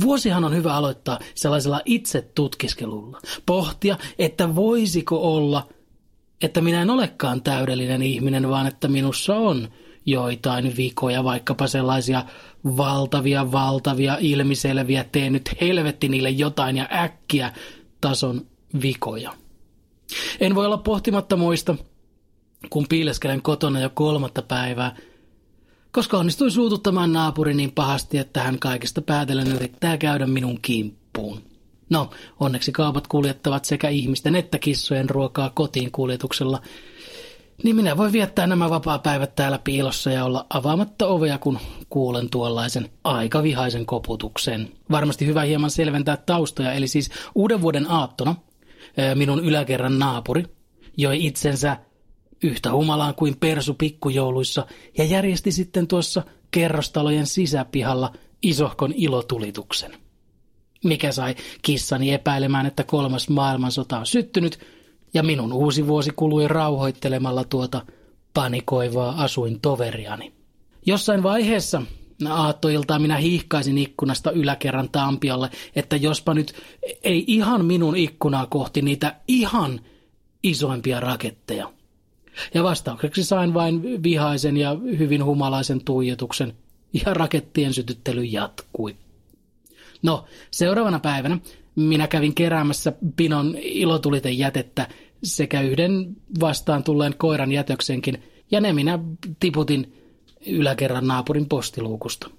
[0.00, 3.20] Vuosihan on hyvä aloittaa sellaisella itsetutkiskelulla.
[3.46, 5.68] Pohtia, että voisiko olla,
[6.42, 9.68] että minä en olekaan täydellinen ihminen, vaan että minussa on
[10.06, 12.24] joitain vikoja, vaikkapa sellaisia
[12.64, 17.52] valtavia, valtavia, ilmiselviä, tee nyt helvetti niille jotain ja äkkiä
[18.00, 18.46] tason
[18.82, 19.32] vikoja.
[20.40, 21.76] En voi olla pohtimatta muista,
[22.70, 24.96] kun piileskelen kotona jo kolmatta päivää,
[25.92, 31.42] koska onnistuin suututtamaan naapuri niin pahasti, että hän kaikesta päätellen yrittää käydä minun kimppuun.
[31.90, 36.60] No, onneksi kaupat kuljettavat sekä ihmisten että kissojen ruokaa kotiin kuljetuksella,
[37.62, 41.58] niin minä voin viettää nämä vapaa-päivät täällä piilossa ja olla avaamatta ovea, kun
[41.90, 44.72] kuulen tuollaisen aika vihaisen koputuksen.
[44.90, 48.34] Varmasti hyvä hieman selventää taustoja, eli siis uuden vuoden aattona
[49.14, 50.44] minun yläkerran naapuri
[50.96, 51.76] joi itsensä
[52.42, 54.66] yhtä humalaan kuin persu pikkujouluissa
[54.98, 58.12] ja järjesti sitten tuossa kerrostalojen sisäpihalla
[58.42, 59.92] isohkon ilotulituksen.
[60.84, 64.58] Mikä sai kissani epäilemään, että kolmas maailmansota on syttynyt
[65.14, 67.82] ja minun uusi vuosi kului rauhoittelemalla tuota
[68.34, 70.32] panikoivaa asuin toveriani.
[70.86, 71.82] Jossain vaiheessa
[72.28, 76.54] aattoiltaa minä hiihkaisin ikkunasta yläkerran tampiolle, että jospa nyt
[77.02, 79.80] ei ihan minun ikkunaa kohti niitä ihan
[80.42, 81.72] isoimpia raketteja.
[82.54, 86.52] Ja vastaukseksi sain vain vihaisen ja hyvin humalaisen tuijotuksen,
[86.92, 88.96] ja rakettien sytyttely jatkui.
[90.02, 91.38] No, seuraavana päivänä
[91.76, 94.88] minä kävin keräämässä pinon ilotuliten jätettä
[95.22, 98.98] sekä yhden vastaan tulleen koiran jätöksenkin, ja ne minä
[99.40, 99.92] tiputin
[100.46, 102.30] yläkerran naapurin postiluukusta.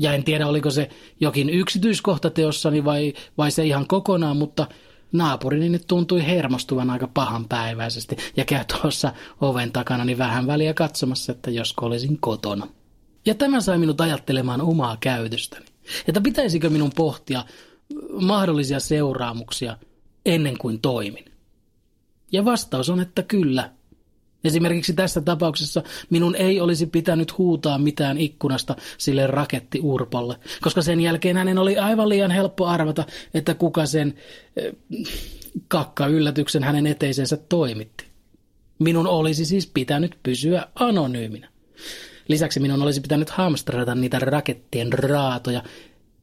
[0.00, 0.90] Ja en tiedä, oliko se
[1.20, 4.66] jokin yksityiskohta teossani vai, vai se ihan kokonaan, mutta
[5.16, 11.32] naapurini nyt tuntui hermostuvan aika pahanpäiväisesti ja käy tuossa oven takana niin vähän väliä katsomassa,
[11.32, 12.68] että josko olisin kotona.
[13.26, 15.66] Ja tämä sai minut ajattelemaan omaa käytöstäni.
[16.08, 17.44] Että pitäisikö minun pohtia
[18.20, 19.76] mahdollisia seuraamuksia
[20.26, 21.24] ennen kuin toimin.
[22.32, 23.70] Ja vastaus on, että kyllä.
[24.44, 31.36] Esimerkiksi tässä tapauksessa minun ei olisi pitänyt huutaa mitään ikkunasta sille rakettiurpolle, koska sen jälkeen
[31.36, 33.04] hänen oli aivan liian helppo arvata,
[33.34, 34.14] että kuka sen
[34.66, 34.74] äh,
[35.68, 38.04] kakka-yllätyksen hänen eteisensä toimitti.
[38.78, 41.48] Minun olisi siis pitänyt pysyä anonyyminä.
[42.28, 45.62] Lisäksi minun olisi pitänyt hamstrata niitä rakettien raatoja,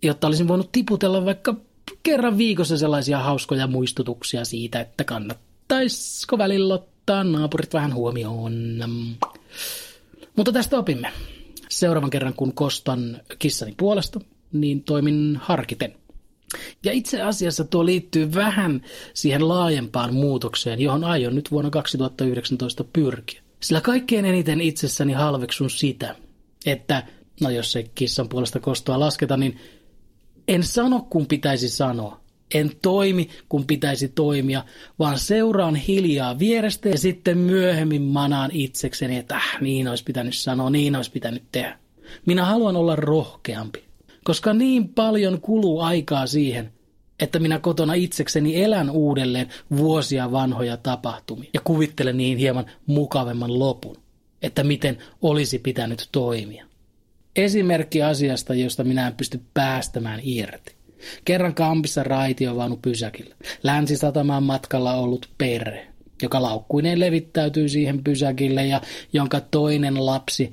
[0.02, 1.56] jotta olisin voinut tiputella vaikka
[2.04, 8.84] kerran viikossa sellaisia hauskoja muistutuksia siitä, että kannattaisiko välillä ottaa naapurit vähän huomioon.
[10.36, 11.12] Mutta tästä opimme.
[11.70, 14.20] Seuraavan kerran, kun kostan kissani puolesta,
[14.52, 15.96] niin toimin harkiten.
[16.84, 18.82] Ja itse asiassa tuo liittyy vähän
[19.14, 23.42] siihen laajempaan muutokseen, johon aion nyt vuonna 2019 pyrkiä.
[23.60, 26.16] Sillä kaikkein eniten itsessäni halveksun sitä,
[26.66, 27.04] että,
[27.42, 29.60] no jos se kissan puolesta kostoa lasketa, niin
[30.48, 32.23] en sano kun pitäisi sanoa.
[32.54, 34.64] En toimi kun pitäisi toimia,
[35.00, 40.70] vaan seuraan hiljaa vierestä ja sitten myöhemmin manaan itsekseni, että äh, niin olisi pitänyt sanoa,
[40.70, 41.80] niin olisi pitänyt tehdä.
[42.26, 43.84] Minä haluan olla rohkeampi,
[44.24, 46.72] koska niin paljon kuluu aikaa siihen,
[47.20, 53.98] että minä kotona itsekseni elän uudelleen vuosia vanhoja tapahtumia ja kuvittelen niin hieman mukavemman lopun,
[54.42, 56.66] että miten olisi pitänyt toimia.
[57.36, 60.76] Esimerkki asiasta, josta minä en pysty päästämään irti.
[61.26, 63.36] Kerran kampissa raitiovaunu pysäkillä.
[63.64, 65.88] Länsisatamaan matkalla ollut perhe,
[66.22, 68.82] joka laukkuineen levittäytyi siihen pysäkille ja
[69.14, 70.52] jonka toinen lapsi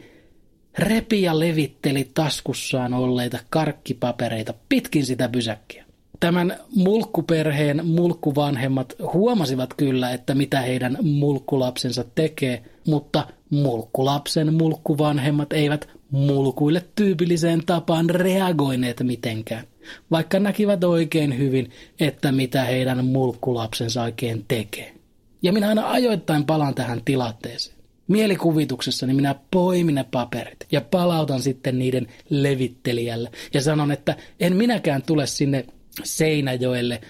[0.78, 5.84] repi ja levitteli taskussaan olleita karkkipapereita pitkin sitä pysäkkiä.
[6.20, 16.84] Tämän mulkkuperheen mulkkuvanhemmat huomasivat kyllä, että mitä heidän mulkkulapsensa tekee, mutta mulkkulapsen mulkkuvanhemmat eivät mulkuille
[16.94, 19.64] tyypilliseen tapaan reagoineet mitenkään,
[20.10, 21.70] vaikka näkivät oikein hyvin,
[22.00, 24.94] että mitä heidän mulkkulapsensa oikein tekee.
[25.42, 27.76] Ja minä aina ajoittain palaan tähän tilanteeseen.
[28.08, 35.02] Mielikuvituksessani minä poimin ne paperit ja palautan sitten niiden levittelijälle ja sanon, että en minäkään
[35.02, 35.64] tule sinne
[36.04, 37.00] Seinäjoelle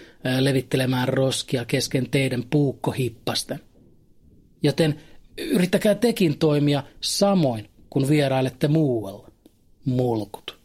[0.41, 3.61] levittelemään roskia kesken teidän puukkohippasten.
[4.62, 5.00] Joten
[5.38, 9.31] yrittäkää tekin toimia samoin kun vierailette muualla.
[9.85, 10.60] Mulkut.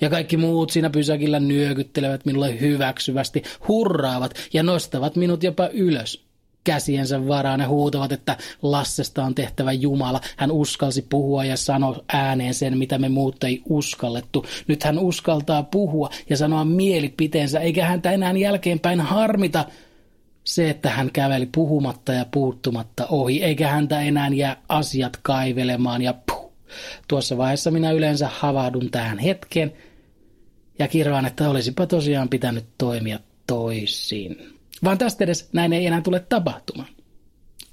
[0.00, 6.26] Ja kaikki muut siinä pysäkillä nyökyttelevät minulle hyväksyvästi, hurraavat ja nostavat minut jopa ylös.
[6.64, 10.20] Käsiensä varaan ja huutavat, että Lassesta on tehtävä Jumala.
[10.36, 14.46] Hän uskalsi puhua ja sanoi ääneen sen, mitä me muut ei uskallettu.
[14.66, 19.64] Nyt hän uskaltaa puhua ja sanoa mielipiteensä, eikä häntä enää jälkeenpäin harmita
[20.44, 26.14] se, että hän käveli puhumatta ja puuttumatta ohi, eikä häntä enää jää asiat kaivelemaan ja.
[27.08, 29.72] Tuossa vaiheessa minä yleensä havahdun tähän hetkeen
[30.78, 34.56] ja kirvaan, että olisipa tosiaan pitänyt toimia toisin.
[34.84, 36.88] Vaan tästä edes näin ei enää tule tapahtumaan.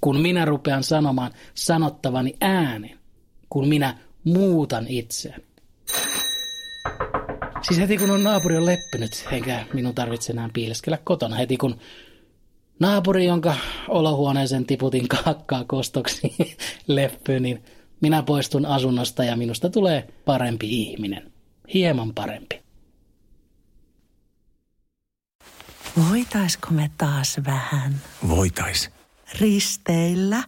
[0.02, 3.00] Kun minä rupean sanomaan sanottavani äänen,
[3.50, 5.44] kun minä muutan itseäni.
[7.62, 11.36] Siis heti kun on naapuri on leppynyt, eikä minun tarvitse enää piileskellä kotona.
[11.36, 11.80] Heti kun
[12.80, 13.56] naapuri, jonka
[13.88, 16.36] olohuoneeseen tiputin kakkaa kostoksi,
[16.88, 17.64] leppy, niin
[18.04, 21.32] minä poistun asunnosta ja minusta tulee parempi ihminen.
[21.74, 22.62] Hieman parempi.
[26.10, 28.90] Voitaisko me taas vähän Voitais.
[29.40, 30.44] risteillä?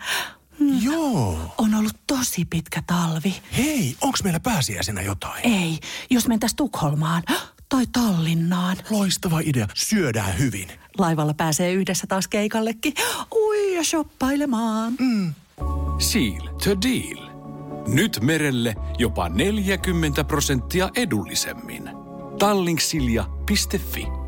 [0.81, 1.55] Joo.
[1.57, 3.35] On ollut tosi pitkä talvi.
[3.57, 5.47] Hei, onks meillä pääsiäisenä jotain?
[5.47, 5.79] Ei,
[6.09, 7.23] jos mentäis Tukholmaan
[7.69, 8.77] tai Tallinnaan.
[8.89, 9.67] Loistava idea.
[9.73, 10.67] Syödään hyvin.
[10.97, 12.93] Laivalla pääsee yhdessä taas keikallekin.
[13.35, 14.93] Ui ja shoppailemaan.
[15.99, 17.24] Seal to deal.
[17.87, 21.89] Nyt merelle jopa 40 prosenttia edullisemmin.
[22.39, 24.24] Tallingsilja.fi